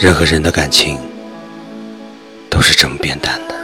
[0.00, 0.96] 任何人的感情
[2.48, 3.54] 都是这么变淡的。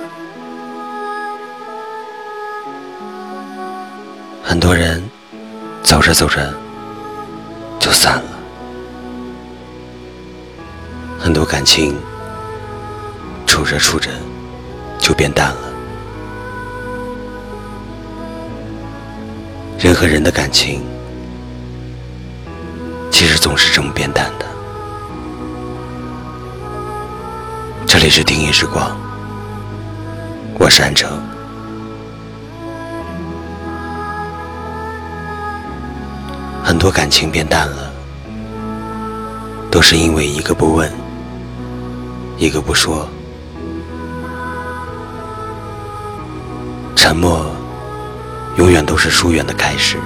[4.43, 5.00] 很多人
[5.84, 6.52] 走着走着
[7.79, 8.25] 就散了，
[11.20, 11.96] 很多感情
[13.46, 14.11] 处着处着
[14.98, 15.72] 就变淡了。
[19.79, 20.82] 人和人的感情
[23.12, 24.29] 其实总是这么变淡
[27.86, 28.96] 这里是听音时光，
[30.58, 31.11] 我是安城。
[36.62, 37.92] 很多感情变淡了，
[39.70, 40.91] 都是因为一个不问，
[42.39, 43.08] 一个不说，
[46.97, 47.47] 沉默
[48.56, 49.98] 永远都是疏远的开始。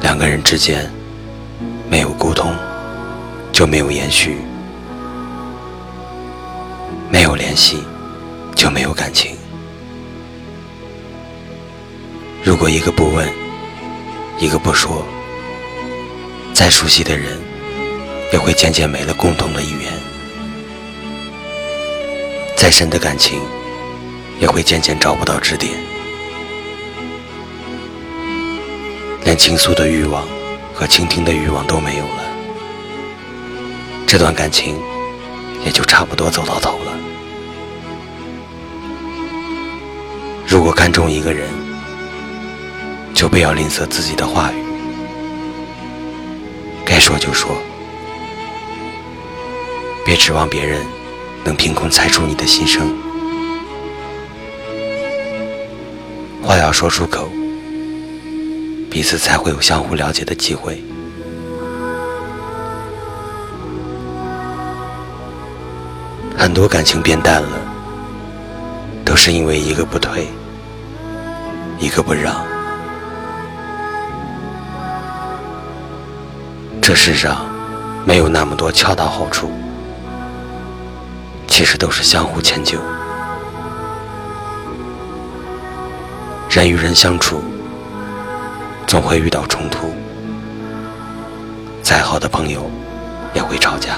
[0.00, 0.88] 两个人之间
[1.90, 2.54] 没有沟通，
[3.50, 4.38] 就没有延续。
[7.12, 7.76] 没有联系，
[8.56, 9.36] 就没有感情。
[12.42, 13.28] 如果一个不问，
[14.38, 15.04] 一个不说，
[16.54, 17.38] 再熟悉的人，
[18.32, 19.92] 也会渐渐没了共同的语言；
[22.56, 23.38] 再深的感情，
[24.40, 25.70] 也会渐渐找不到支点。
[29.22, 30.26] 连倾诉的欲望
[30.72, 32.24] 和倾听的欲望都没有了，
[34.06, 34.80] 这段感情
[35.64, 36.92] 也就差不多走到头了。
[40.46, 41.48] 如果看中一个人，
[43.14, 44.56] 就不要吝啬自己的话语，
[46.84, 47.56] 该说就说，
[50.04, 50.84] 别指望别人
[51.44, 52.94] 能凭空猜出你的心声。
[56.42, 57.30] 话要说出口，
[58.90, 60.82] 彼此才会有相互了解的机会。
[66.42, 67.50] 很多感情变淡了，
[69.04, 70.26] 都是因为一个不退。
[71.78, 72.34] 一个不让，
[76.82, 77.46] 这世上
[78.04, 79.52] 没有那么多恰到好处，
[81.46, 82.76] 其实都是相互迁就。
[86.50, 87.40] 人与人相处，
[88.88, 89.94] 总会遇到冲突，
[91.84, 92.68] 再好的朋友
[93.32, 93.94] 也会吵架，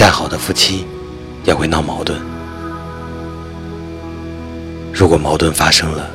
[0.00, 0.86] 再好的夫妻
[1.44, 2.18] 也会闹矛盾。
[4.94, 6.10] 如果矛盾发生了，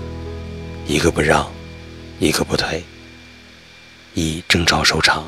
[0.87, 1.47] 一个不让，
[2.17, 2.83] 一个不退，
[4.15, 5.23] 以争吵收场，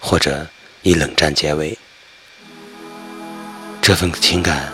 [0.00, 0.46] 或者
[0.80, 1.78] 以冷战结尾，
[3.82, 4.72] 这份情感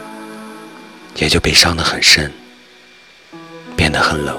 [1.17, 2.33] 也就被伤得很深，
[3.77, 4.39] 变得很冷。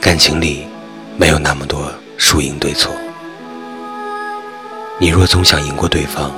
[0.00, 0.69] 感情里
[1.20, 2.90] 没有那么多输赢对错，
[4.98, 6.32] 你若总想赢过对方。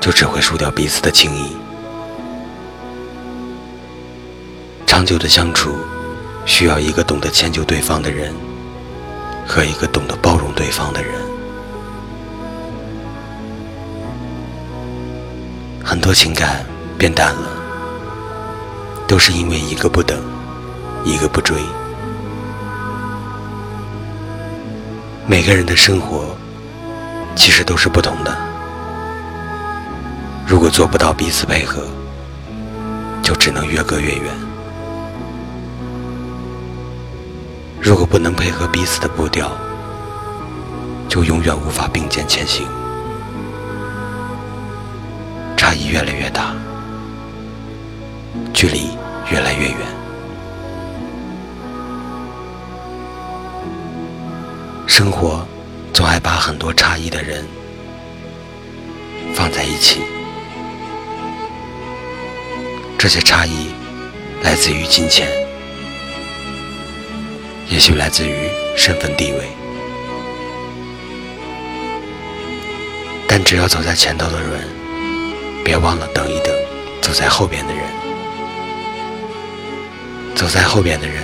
[0.00, 1.56] 就只会输掉彼此的情谊。
[4.86, 5.74] 长久的相处，
[6.46, 8.32] 需要一个懂得迁就对方的人，
[9.44, 11.14] 和一个懂得包容对方的人。
[15.84, 16.64] 很多情感
[16.96, 17.48] 变淡了，
[19.08, 20.22] 都是因为一个不等，
[21.04, 21.56] 一个不追。
[25.30, 26.34] 每个人的生活，
[27.36, 28.34] 其实都是不同的。
[30.46, 31.86] 如果做不到彼此配合，
[33.22, 34.32] 就只能越隔越远；
[37.78, 39.52] 如果不能配合彼此的步调，
[41.10, 42.66] 就永远无法并肩前行。
[45.58, 46.54] 差异越来越大，
[48.54, 48.96] 距离
[49.30, 49.97] 越来越远。
[54.98, 55.46] 生活
[55.94, 57.46] 总爱把很多差异的人
[59.32, 60.00] 放在一起。
[62.98, 63.68] 这些差异
[64.42, 65.28] 来自于金钱，
[67.68, 69.48] 也许来自于身份地位，
[73.28, 74.68] 但只要走在前头的人，
[75.64, 76.52] 别忘了等一等
[77.00, 77.84] 走在后边的人；
[80.34, 81.22] 走在后边的人，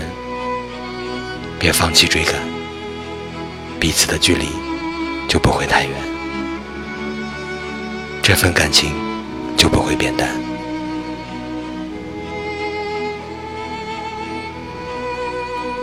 [1.58, 2.34] 别放弃追赶，
[3.84, 4.46] 彼此的距离
[5.28, 5.92] 就不会太远，
[8.22, 8.94] 这份感情
[9.58, 10.26] 就不会变淡。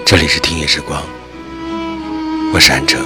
[0.04, 1.04] 这里是听夜时光，
[2.52, 2.98] 我是安哲。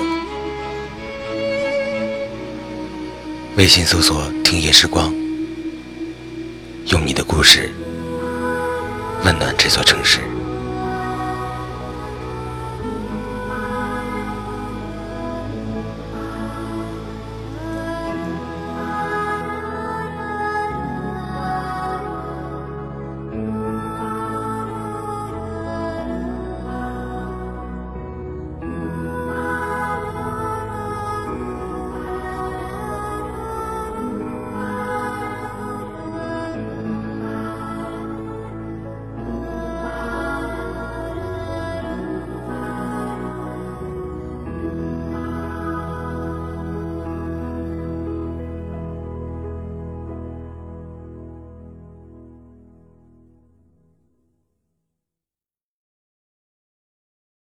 [3.58, 5.14] 微信搜索“听夜时光”，
[6.88, 7.70] 用你的故事
[9.26, 10.22] 温暖这座城市。